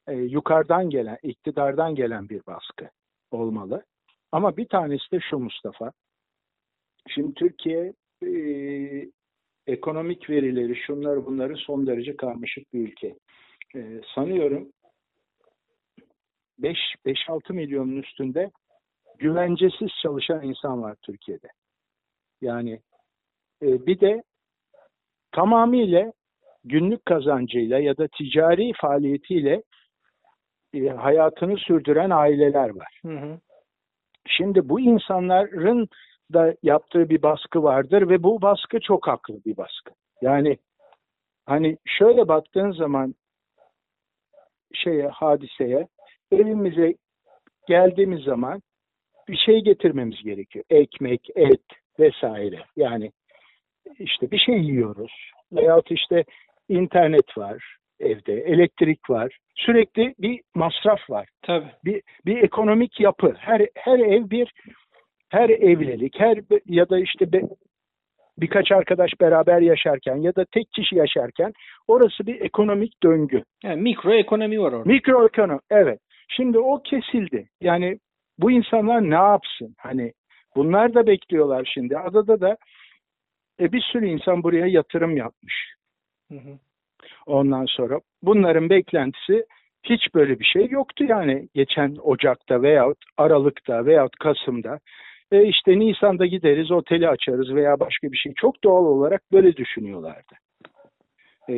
[0.08, 2.90] e, yukarıdan gelen, iktidardan gelen bir baskı
[3.30, 3.84] olmalı.
[4.32, 5.92] Ama bir tanesi de şu Mustafa.
[7.08, 7.92] Şimdi Türkiye
[8.26, 8.30] e,
[9.66, 13.14] ekonomik verileri, şunları bunları son derece karmaşık bir ülke.
[13.76, 14.72] E, sanıyorum
[16.60, 18.50] 5-6 milyonun üstünde
[19.18, 21.48] güvencesiz çalışan insan var Türkiye'de.
[22.40, 22.80] Yani
[23.62, 24.22] e, bir de
[25.32, 26.12] tamamıyla
[26.64, 29.62] günlük kazancıyla ya da ticari faaliyetiyle
[30.74, 33.00] e, hayatını sürdüren aileler var.
[33.06, 33.38] Hı hı.
[34.26, 35.88] Şimdi bu insanların
[36.32, 39.90] da yaptığı bir baskı vardır ve bu baskı çok haklı bir baskı.
[40.22, 40.58] Yani
[41.46, 43.14] hani şöyle baktığın zaman
[44.74, 45.88] şeye hadiseye
[46.32, 46.94] evimize
[47.66, 48.62] geldiğimiz zaman
[49.28, 50.64] bir şey getirmemiz gerekiyor.
[50.70, 51.60] Ekmek, et
[51.98, 52.64] vesaire.
[52.76, 53.10] Yani
[53.98, 55.12] işte bir şey yiyoruz.
[55.52, 56.24] Veyahut işte
[56.68, 59.38] internet var evde, elektrik var.
[59.54, 61.28] Sürekli bir masraf var.
[61.42, 61.70] Tabii.
[61.84, 63.34] Bir, bir ekonomik yapı.
[63.38, 64.52] Her her ev bir
[65.28, 67.40] her evlilik, her ya da işte be,
[68.38, 71.52] birkaç arkadaş beraber yaşarken ya da tek kişi yaşarken
[71.88, 73.42] orası bir ekonomik döngü.
[73.64, 74.88] Yani mikro ekonomi var orada.
[74.88, 76.00] Mikroekonomi evet.
[76.28, 77.48] Şimdi o kesildi.
[77.60, 77.98] Yani
[78.38, 79.74] bu insanlar ne yapsın?
[79.78, 80.12] Hani
[80.56, 81.98] bunlar da bekliyorlar şimdi.
[81.98, 82.56] Adada da
[83.60, 85.74] e, bir sürü insan buraya yatırım yapmış.
[86.32, 86.58] Hı hı.
[87.26, 89.44] Ondan sonra bunların beklentisi
[89.82, 94.78] hiç böyle bir şey yoktu yani geçen Ocak'ta veyahut Aralık'ta veyahut Kasım'da.
[95.32, 98.32] E işte Nisan'da gideriz oteli açarız veya başka bir şey.
[98.36, 100.34] Çok doğal olarak böyle düşünüyorlardı.
[101.48, 101.54] E,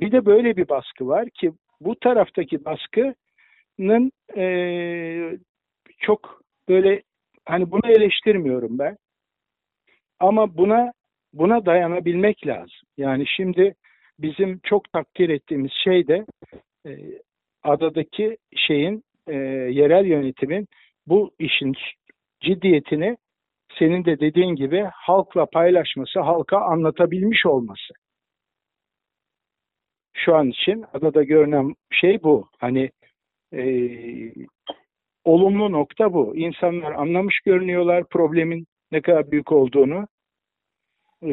[0.00, 4.44] bir de böyle bir baskı var ki bu taraftaki baskının e,
[6.00, 7.02] çok böyle
[7.44, 8.96] hani bunu eleştirmiyorum ben.
[10.20, 10.92] Ama buna
[11.32, 12.88] buna dayanabilmek lazım.
[12.96, 13.74] Yani şimdi
[14.18, 16.26] bizim çok takdir ettiğimiz şey de
[16.86, 16.90] e,
[17.62, 19.34] adadaki şeyin e,
[19.70, 20.68] yerel yönetimin
[21.06, 21.74] bu işin
[22.40, 23.16] ciddiyetini
[23.78, 27.94] senin de dediğin gibi halkla paylaşması, halka anlatabilmiş olması.
[30.12, 32.48] Şu an için adada görünen şey bu.
[32.58, 32.90] Hani
[33.52, 33.62] e,
[35.24, 36.36] olumlu nokta bu.
[36.36, 40.06] İnsanlar anlamış görünüyorlar problemin ne kadar büyük olduğunu.
[41.22, 41.28] Ee,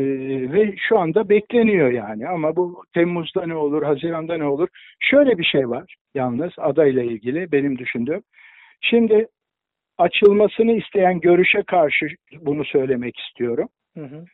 [0.54, 4.68] ve şu anda bekleniyor yani ama bu Temmuz'da ne olur, Haziran'da ne olur?
[5.00, 8.24] Şöyle bir şey var yalnız adayla ilgili benim düşündüğüm.
[8.82, 9.28] Şimdi
[9.98, 12.08] açılmasını isteyen görüşe karşı
[12.42, 13.70] bunu söylemek istiyorum.
[13.98, 14.26] Hı hı.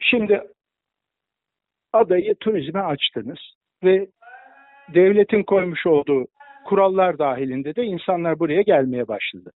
[0.00, 0.42] Şimdi
[1.92, 3.38] adayı turizme açtınız
[3.84, 4.06] ve
[4.94, 6.26] devletin koymuş olduğu
[6.66, 9.52] kurallar dahilinde de insanlar buraya gelmeye başladı.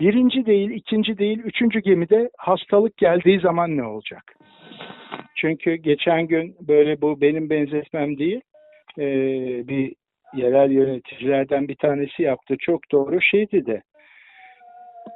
[0.00, 4.22] Birinci değil, ikinci değil, üçüncü gemide hastalık geldiği zaman ne olacak?
[5.36, 8.40] Çünkü geçen gün böyle bu benim benzetmem değil,
[8.98, 9.04] e,
[9.68, 9.94] bir
[10.34, 12.56] yerel yöneticilerden bir tanesi yaptı.
[12.60, 13.82] Çok doğru şeydi de.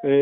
[0.05, 0.13] E,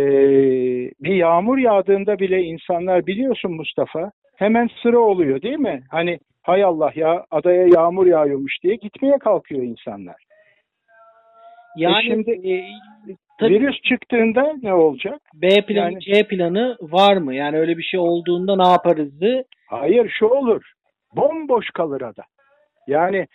[1.01, 5.83] bir yağmur yağdığında bile insanlar biliyorsun Mustafa hemen sıra oluyor değil mi?
[5.91, 10.30] Hani hay Allah ya adaya yağmur yağıyormuş diye gitmeye kalkıyor insanlar.
[11.77, 12.55] Yani E şimdi e,
[13.41, 15.21] tabii virüs çıktığında ne olacak?
[15.35, 17.35] B planı, yani- C planı var mı?
[17.35, 19.45] Yani öyle bir şey olduğunda ne yaparızı?
[19.69, 20.63] Hayır şu olur.
[21.17, 22.23] Bomboş kalır ada.
[22.87, 23.27] Yani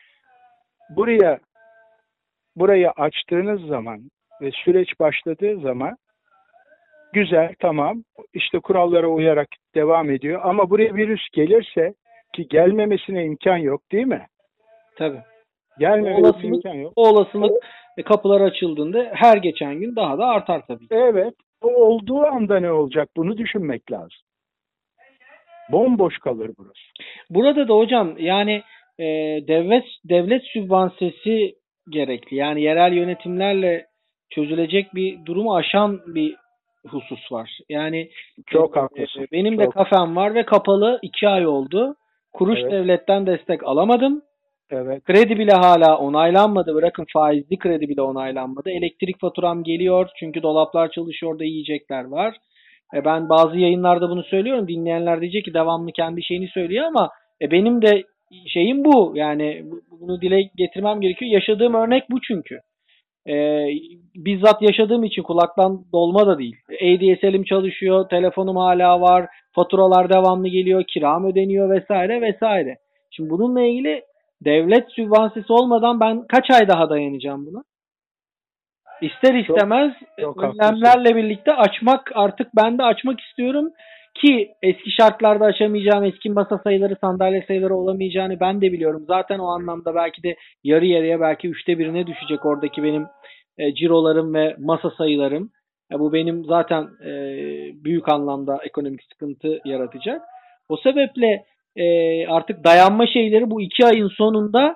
[0.90, 1.40] buraya
[2.56, 4.00] burayı açtığınız zaman
[4.42, 5.96] ve süreç başladığı zaman
[7.14, 11.94] güzel tamam işte kurallara uyarak devam ediyor ama buraya virüs gelirse
[12.34, 14.26] ki gelmemesine imkan yok değil mi?
[14.98, 15.22] Tabii.
[15.80, 16.94] Gelmemesine Olasılık- imkan yok.
[16.96, 17.52] O olasılık
[17.98, 20.86] e, kapılar açıldığında her geçen gün daha da artar tabii.
[20.92, 21.34] Evet.
[21.62, 23.10] O olduğu anda ne olacak?
[23.18, 24.20] Bunu düşünmek lazım.
[25.72, 26.80] Bomboş kalır burası.
[27.30, 28.62] Burada da hocam yani
[29.00, 29.04] e,
[29.48, 31.56] devlet devlet sübvansiyesi
[31.90, 32.38] gerekli.
[32.38, 33.86] Yani yerel yönetimlerle
[34.30, 36.36] çözülecek bir durumu aşan bir
[36.88, 37.60] husus var.
[37.70, 38.10] Yani
[38.48, 39.22] Çok e, haklısın.
[39.22, 39.74] e, benim de Çok.
[39.74, 41.96] kafem var ve kapalı iki ay oldu.
[42.34, 42.72] Kuruş Evet.
[42.72, 44.22] devletten destek alamadım.
[44.72, 45.04] Evet.
[45.04, 46.76] Kredi bile hala onaylanmadı.
[46.76, 48.70] Bırakın faizli kredi bile onaylanmadı.
[48.70, 52.38] Elektrik faturam geliyor çünkü dolaplar çalışıyor da yiyecekler var.
[52.96, 54.68] E ben bazı yayınlarda bunu söylüyorum.
[54.68, 57.10] Dinleyenler diyecek ki devamlı kendi şeyini söylüyor ama
[57.42, 58.04] e benim de
[58.48, 59.12] şeyim bu.
[59.16, 61.32] Yani bu- bunu dile getirmem gerekiyor.
[61.32, 62.60] Yaşadığım örnek bu çünkü.
[63.30, 63.66] E,
[64.16, 66.56] bizzat yaşadığım için kulaktan dolma da değil.
[66.70, 69.26] ADSL'im çalışıyor, telefonum hala var,
[69.56, 72.76] faturalar devamlı geliyor, kiram ödeniyor vesaire vesaire.
[73.12, 74.02] Şimdi bununla ilgili
[74.42, 77.64] devlet sübvansiyesi olmadan ben kaç ay daha dayanacağım buna?
[79.02, 83.70] İster Çok- istemez çok önlemlerle birlikte açmak artık ben de açmak istiyorum
[84.16, 89.04] ki eski şartlarda açamayacağım eski masa sayıları sandalye sayıları olamayacağını ben de biliyorum.
[89.08, 93.08] Zaten o anlamda belki de yarı yarıya belki üçte birine düşecek oradaki benim
[93.58, 95.52] e, cirolarım ve masa sayılarım.
[95.92, 97.12] E, bu benim zaten e,
[97.84, 100.22] büyük anlamda ekonomik sıkıntı yaratacak.
[100.70, 101.46] O sebeple
[101.76, 104.76] e, artık dayanma şeyleri bu iki ayın sonunda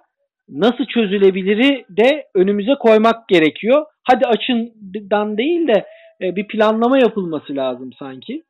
[0.49, 3.85] nasıl çözülebiliri de önümüze koymak gerekiyor.
[4.03, 5.85] Hadi açından değil de
[6.21, 8.43] e, bir planlama yapılması lazım sanki.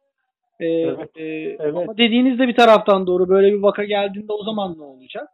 [0.60, 1.76] E, Evet, e, evet.
[1.76, 3.30] Ama dediğiniz de bir taraftan doğru.
[3.30, 5.28] Böyle bir vaka geldiğinde o zaman ne olacak?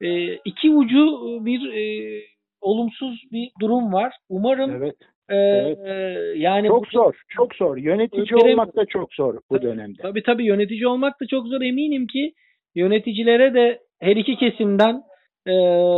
[0.00, 2.22] E, iki ucu bir e,
[2.60, 4.14] olumsuz bir durum var.
[4.28, 4.96] Umarım Evet.
[5.28, 5.78] E, Evet.
[5.78, 5.92] e,
[6.38, 7.14] yani Çok bu- zor.
[7.28, 7.76] Çok zor.
[7.76, 9.66] Yönetici Ülkelerin- olmak da çok zor bu Tabii.
[9.66, 10.02] dönemde.
[10.02, 11.60] Tabii tabii yönetici olmak da çok zor.
[11.60, 12.32] Eminim ki
[12.74, 15.02] yöneticilere de her iki kesimden
[15.46, 15.52] e,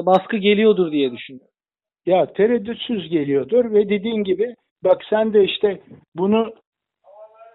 [0.07, 1.49] baskı geliyordur diye düşünüyorum.
[2.07, 5.81] Ya tereddütsüz geliyordur ve dediğin gibi bak sen de işte
[6.15, 6.55] bunu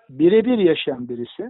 [0.10, 1.44] birebir yaşayan birisi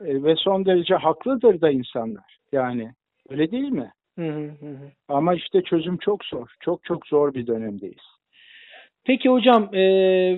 [0.00, 2.36] E, ve son derece haklıdır da insanlar.
[2.52, 2.90] Yani
[3.28, 3.90] öyle değil mi?
[4.18, 4.90] Hı hı hı.
[5.08, 6.48] Ama işte çözüm çok zor.
[6.60, 8.02] Çok çok zor bir dönemdeyiz.
[9.06, 9.80] Peki hocam e,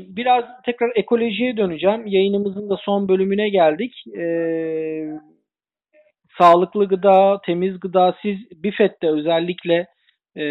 [0.09, 2.07] biraz tekrar ekolojiye döneceğim.
[2.07, 3.93] Yayınımızın da son bölümüne geldik.
[4.19, 4.25] E,
[6.39, 9.87] sağlıklı gıda, temiz gıda siz BİFET'te özellikle
[10.37, 10.45] e,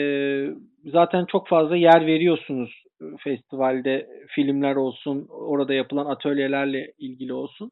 [0.86, 2.84] zaten çok fazla yer veriyorsunuz
[3.20, 7.72] festivalde filmler olsun, orada yapılan atölyelerle ilgili olsun.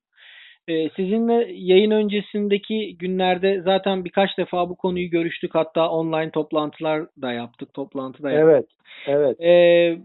[0.67, 5.55] E, sizinle yayın öncesindeki günlerde zaten birkaç defa bu konuyu görüştük.
[5.55, 8.49] Hatta online toplantılar da yaptık, toplantı da yaptık.
[8.49, 8.65] Evet.
[9.07, 9.41] Evet.
[9.41, 9.97] Ee,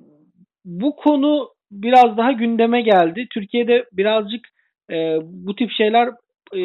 [0.70, 3.26] bu konu biraz daha gündeme geldi.
[3.35, 4.40] Türkiye'de birazcık
[4.90, 6.09] e, bu tip şeyler
[6.56, 6.61] e,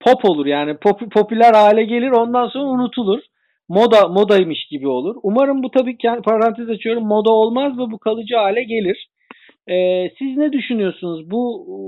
[0.00, 3.20] pop olur yani pop, popüler hale gelir ondan sonra unutulur.
[3.68, 5.16] Moda modaymış gibi olur.
[5.22, 9.08] Umarım bu tabii ki parantez açıyorum moda olmaz ve bu kalıcı hale gelir.
[9.70, 11.30] Ee, siz ne düşünüyorsunuz?
[11.30, 11.78] Bu e,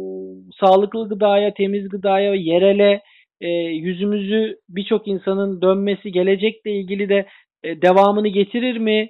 [0.61, 3.03] sağlıklı gıdaya, temiz gıdaya, yerele
[3.41, 7.27] e, yüzümüzü birçok insanın dönmesi gelecekle ilgili de
[7.65, 9.09] e, devamını getirir mi?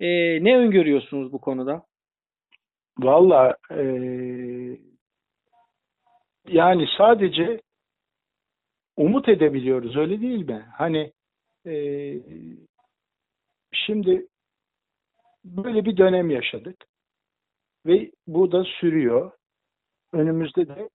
[0.00, 0.08] E,
[0.44, 1.82] ne öngörüyorsunuz bu konuda?
[2.98, 4.78] Valla eee,
[6.48, 7.60] yani sadece
[8.96, 10.66] umut edebiliyoruz öyle değil mi?
[10.78, 11.12] Hani
[11.66, 12.22] eee,
[13.72, 14.26] şimdi
[15.44, 16.76] böyle bir dönem yaşadık
[17.86, 19.32] ve bu da sürüyor.
[20.12, 20.88] Önümüzde de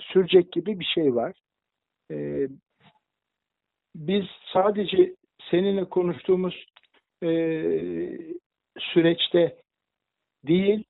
[0.00, 1.40] sürecek gibi bir şey var.
[2.10, 2.48] Eee,
[3.94, 5.16] biz sadece
[5.50, 6.66] seninle konuştuğumuz
[7.22, 8.18] eee,
[8.78, 9.62] süreçte
[10.48, 10.84] değil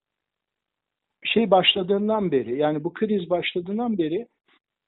[1.24, 4.28] şey başladığından beri yani bu kriz başladığından beri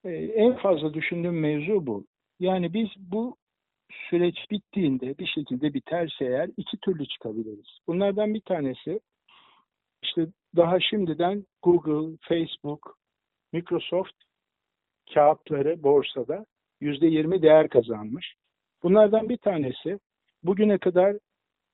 [0.04, 2.06] e, en fazla düşündüğüm mevzu bu.
[2.40, 3.36] Yani biz bu
[3.90, 7.78] süreç bittiğinde bir şekilde biterse eğer iki türlü çıkabiliriz.
[7.86, 9.00] Bunlardan bir tanesi
[10.02, 12.98] işte daha şimdiden Google, Facebook,
[13.52, 14.14] Microsoft
[15.14, 16.46] kağıtları borsada
[16.80, 18.34] yüzde yirmi değer kazanmış.
[18.82, 19.98] Bunlardan bir tanesi
[20.42, 21.16] bugüne kadar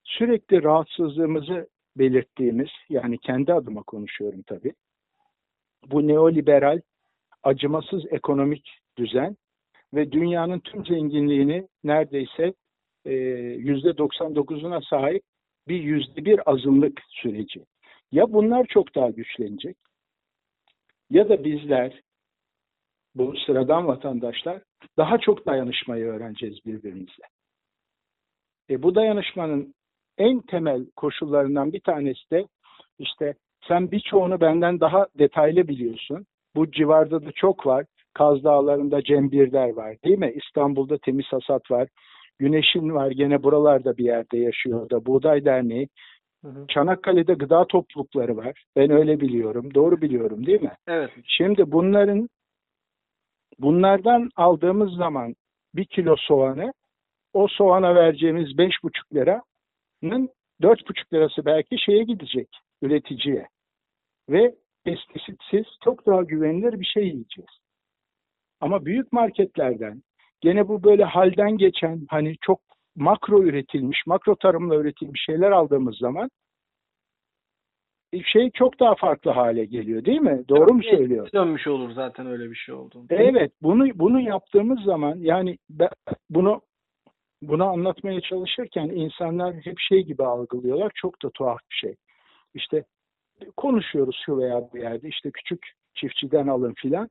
[0.03, 1.67] sürekli rahatsızlığımızı
[1.99, 4.73] belirttiğimiz yani kendi adıma konuşuyorum tabii.
[5.85, 6.81] Bu neoliberal
[7.43, 9.37] acımasız ekonomik düzen
[9.93, 12.53] ve dünyanın tüm zenginliğini neredeyse
[13.05, 13.13] e,
[13.57, 15.23] yüzde 99'una sahip
[15.67, 17.65] bir yüzde bir azınlık süreci.
[18.11, 19.77] Ya bunlar çok daha güçlenecek
[21.09, 22.01] ya da bizler
[23.15, 24.61] bu sıradan vatandaşlar
[24.97, 27.23] daha çok dayanışmayı öğreneceğiz birbirimizle.
[28.69, 29.75] E, bu dayanışmanın
[30.17, 32.45] en temel koşullarından bir tanesi de
[32.99, 33.33] işte
[33.67, 36.25] sen birçoğunu benden daha detaylı biliyorsun.
[36.55, 37.85] Bu civarda da çok var.
[38.13, 40.33] Kaz Dağları'nda Cembirler var değil mi?
[40.35, 41.87] İstanbul'da Temiz Hasat var.
[42.39, 45.87] Güneşin var gene buralarda bir yerde yaşıyor da Buğday Derneği.
[46.43, 46.65] Hı hı.
[46.67, 48.63] Çanakkale'de gıda toplulukları var.
[48.75, 49.73] Ben öyle biliyorum.
[49.73, 50.71] Doğru biliyorum değil mi?
[50.87, 51.09] Evet.
[51.25, 52.29] Şimdi bunların
[53.59, 55.35] bunlardan aldığımız zaman
[55.75, 56.73] bir kilo soğanı
[57.33, 59.41] o soğana vereceğimiz beş buçuk liranın
[60.61, 62.47] dört buçuk lirası belki şeye gidecek
[62.81, 63.47] üreticiye
[64.29, 67.49] ve pestisitsiz çok daha güvenilir bir şey yiyeceğiz.
[68.61, 70.01] Ama büyük marketlerden
[70.41, 72.59] gene bu böyle halden geçen hani çok
[72.95, 76.29] makro üretilmiş, makro tarımla üretilmiş şeyler aldığımız zaman
[78.25, 80.43] şey çok daha farklı hale geliyor değil mi?
[80.49, 81.29] Doğru mu Evet, söylüyorum?
[81.33, 83.15] Dönmüş olur zaten öyle bir şey olduğunda.
[83.15, 85.57] Evet, bunu bunu yaptığımız zaman yani
[86.29, 86.61] bunu
[87.41, 90.91] bunu anlatmaya çalışırken insanlar hep şey gibi algılıyorlar.
[90.95, 91.95] Çok da tuhaf bir şey.
[92.53, 92.83] İşte
[93.57, 97.09] konuşuyoruz şu veya bu yerde işte küçük çiftçiden alın filan.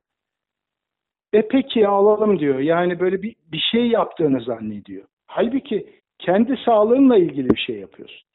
[1.33, 2.59] E peki alalım diyor.
[2.59, 5.05] Yani böyle bir, bir şey yaptığını zannediyor.
[5.27, 8.27] Halbuki kendi sağlığınla ilgili bir şey yapıyorsun.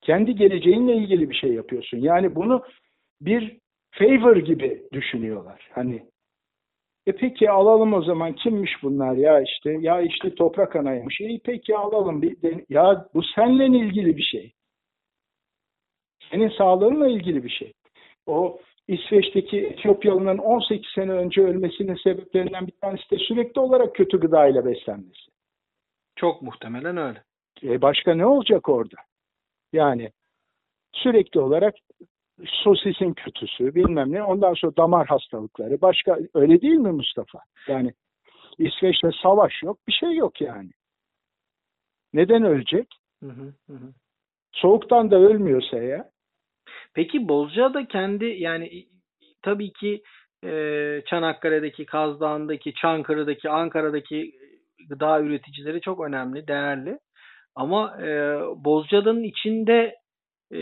[0.00, 1.98] Kendi geleceğinle ilgili bir şey yapıyorsun.
[1.98, 2.64] Yani bunu
[3.20, 3.58] bir
[3.90, 5.68] favor gibi düşünüyorlar.
[5.72, 6.06] Hani
[7.08, 11.20] e peki alalım o zaman kimmiş bunlar ya işte ya işte toprak anaymış.
[11.20, 14.52] E peki alalım bir de- ya bu seninle ilgili bir şey.
[16.30, 17.72] Senin sağlığınla ilgili bir şey.
[18.26, 24.64] O İsveç'teki Etiyopyalı'nın 18 sene önce ölmesinin sebeplerinden bir tanesi de sürekli olarak kötü gıdayla
[24.64, 25.30] beslenmesi.
[26.16, 27.22] Çok muhtemelen öyle.
[27.62, 28.96] E başka ne olacak orada?
[29.72, 30.10] Yani
[30.92, 31.74] sürekli olarak
[32.46, 34.22] sosisin kötüsü bilmem ne.
[34.22, 35.80] Ondan sonra damar hastalıkları.
[35.80, 37.38] Başka öyle değil mi Mustafa?
[37.68, 37.92] Yani
[38.58, 39.78] İsveç'te savaş yok.
[39.88, 40.70] Bir şey yok yani.
[42.12, 42.86] Neden ölecek?
[43.22, 43.92] Hı hı, hı.
[44.52, 46.10] Soğuktan da ölmüyorsa ya.
[46.94, 48.86] Peki Bozcaada kendi yani
[49.42, 50.02] tabii ki
[50.44, 50.50] e,
[51.06, 54.32] Çanakkale'deki, Kaz Dağı'ndaki, Çankırı'daki, Ankara'daki
[54.88, 56.98] gıda üreticileri çok önemli, değerli.
[57.54, 58.08] Ama e,
[58.64, 59.96] Bozcaada'nın içinde
[60.50, 60.60] e,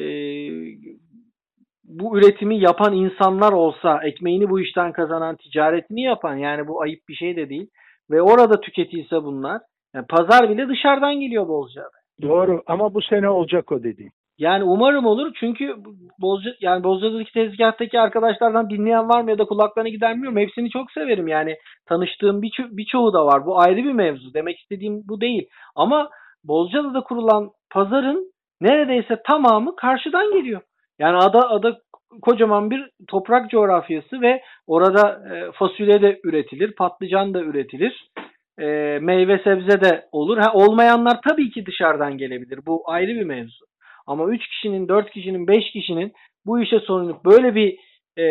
[1.88, 7.14] bu üretimi yapan insanlar olsa, ekmeğini bu işten kazanan, ticaretini yapan yani bu ayıp bir
[7.14, 7.68] şey de değil
[8.10, 9.60] ve orada tüketilse bunlar,
[9.94, 11.90] yani pazar bile dışarıdan geliyor Bozcaada.
[12.22, 14.12] Doğru ama bu sene olacak o dediğim.
[14.38, 15.76] Yani umarım olur çünkü
[16.20, 20.38] Bozca yani Bozcaada'daki tezgahtaki arkadaşlardan dinleyen var mı ya da kulaklarına gider bilmiyorum.
[20.38, 21.56] Hepsini çok severim yani
[21.88, 23.46] tanıştığım birço birçoğu da var.
[23.46, 24.34] Bu ayrı bir mevzu.
[24.34, 25.48] Demek istediğim bu değil.
[25.76, 26.10] Ama
[26.44, 30.60] Bozcaada'da kurulan pazarın neredeyse tamamı karşıdan geliyor.
[30.98, 31.78] Yani ada ada
[32.22, 38.10] kocaman bir toprak coğrafyası ve orada e, fasulye de üretilir, patlıcan da üretilir.
[38.58, 40.38] E, meyve sebze de olur.
[40.38, 42.60] Ha, olmayanlar tabii ki dışarıdan gelebilir.
[42.66, 43.64] Bu ayrı bir mevzu.
[44.06, 46.12] Ama 3 kişinin, 4 kişinin, 5 kişinin
[46.46, 47.78] bu işe sorumluluk böyle bir
[48.18, 48.26] e,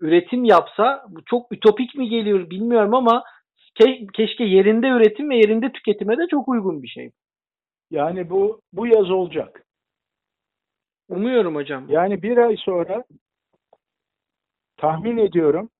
[0.00, 3.22] üretim yapsa bu çok ütopik mi geliyor bilmiyorum ama
[3.74, 7.10] ke keşke yerinde üretim ve yerinde tüketime de çok uygun bir şey.
[7.90, 9.64] Yani bu bu yaz olacak.
[11.10, 11.84] Umuyorum hocam.
[11.88, 13.04] Yani bir ay sonra
[14.76, 15.70] tahmin ediyorum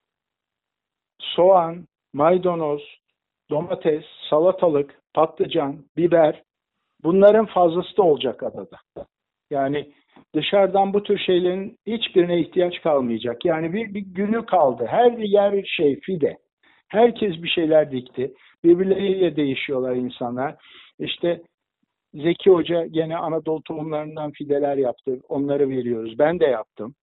[1.21, 2.83] soğan, maydanoz,
[3.51, 6.43] domates, salatalık, patlıcan, biber
[7.05, 9.07] bunların fazlası da olacak adada.
[9.51, 9.93] Yani
[10.35, 13.45] dışarıdan bu tür şeylerin hiçbirine ihtiyaç kalmayacak.
[13.45, 14.87] Yani bir, bir günü kaldı.
[14.87, 16.39] Her yer şey fide.
[16.89, 18.35] Herkes bir şeyler dikti.
[18.65, 20.55] Birbirleriyle değişiyorlar insanlar.
[20.99, 21.43] İşte
[22.15, 25.21] Zeki Hoca gene Anadolu tohumlarından fideler yaptı.
[25.29, 26.19] Onları veriyoruz.
[26.19, 26.95] Ben de yaptım.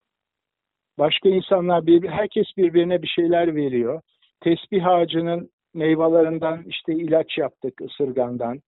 [1.00, 4.02] Başka insanlar, bir, herkes birbirine bir şeyler veriyor.
[4.42, 8.62] Tesbih ağacının meyvelerinden işte ilaç yaptık ısırgandan.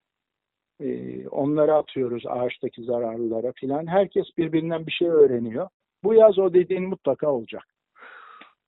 [0.81, 3.87] Ee, onları atıyoruz ağaçtaki zararlılara filan.
[3.87, 5.69] Herkes birbirinden bir şey öğreniyor.
[6.05, 7.65] Bu yaz o dediğin mutlaka olacak.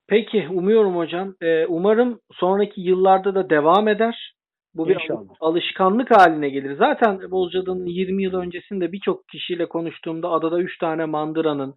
[0.07, 1.35] Peki umuyorum hocam.
[1.43, 4.35] Ee, umarım sonraki yıllarda da devam eder.
[4.79, 5.35] Bu bir İnşallah.
[5.41, 6.77] alışkanlık haline gelir.
[6.77, 11.75] Zaten Bozcaada'nın 20 yıl öncesinde birçok kişiyle konuştuğumda adada 3 tane mandıranın,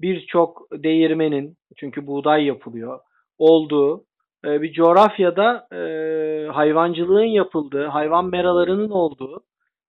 [0.00, 3.00] birçok değirmenin, çünkü buğday yapılıyor,
[3.38, 4.04] olduğu
[4.44, 5.78] e, bir coğrafyada e,
[6.52, 9.44] hayvancılığın yapıldığı, hayvan meralarının olduğu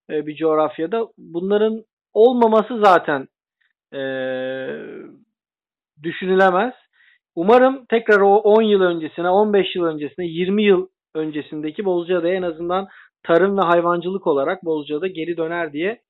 [0.09, 3.27] e, bir coğrafyada bunların olmaması zaten
[3.93, 4.01] e,
[6.03, 6.73] düşünülemez.
[7.35, 12.87] Umarım tekrar o 10 yıl öncesine, 15 yıl öncesine, 20 yıl öncesindeki Bozcaada en azından
[13.23, 16.01] tarım ve hayvancılık olarak Bozcaada geri döner diye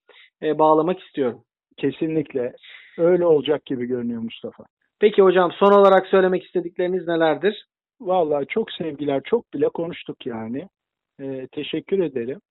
[0.42, 1.44] e, bağlamak istiyorum.
[1.78, 2.54] Kesinlikle
[2.98, 4.64] öyle olacak gibi görünüyor Mustafa.
[5.00, 7.66] Peki hocam son olarak söylemek istedikleriniz nelerdir?
[8.02, 10.68] Vallahi çok sevgiler, çok bile konuştuk yani.
[11.20, 12.42] Ee, teşekkür ederim.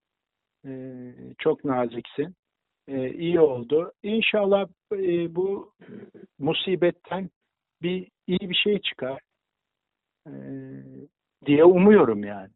[0.65, 2.35] Ee, çok naziksin.
[2.87, 3.91] Ee, iyi oldu.
[4.03, 5.73] İnşallah e, bu
[6.39, 7.29] musibetten
[7.81, 9.19] bir iyi bir şey çıkar.
[10.27, 10.31] Ee,
[11.45, 12.49] diye umuyorum yani.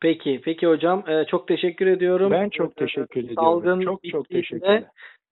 [0.00, 1.04] Peki, peki hocam.
[1.08, 2.30] Ee, çok teşekkür ediyorum.
[2.30, 3.44] Ben çok teşekkür ediyorum.
[3.44, 4.84] Salgın çok çok teşekkürler.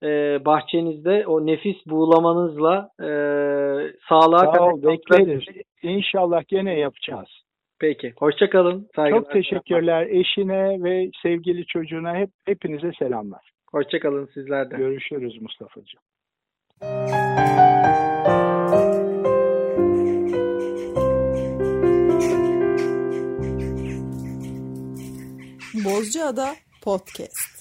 [0.03, 3.07] e, bahçenizde o nefis buğulamanızla e,
[4.09, 5.43] sağlığa Sağ ol, bekleriz.
[5.83, 7.29] İnşallah gene yapacağız.
[7.79, 8.87] Peki, hoşça kalın.
[8.95, 9.21] Saygılar.
[9.21, 13.51] Çok teşekkürler eşine ve sevgili çocuğuna hep hepinize selamlar.
[13.71, 14.77] Hoşça kalın sizler de.
[14.77, 16.01] Görüşürüz Mustafa'cığım.
[25.91, 27.60] Bozcaada Podcast.